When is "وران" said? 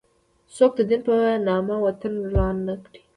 2.23-2.55